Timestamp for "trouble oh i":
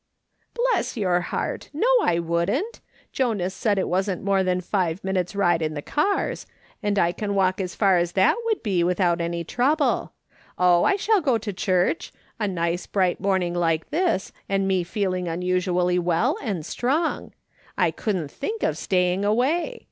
9.43-10.95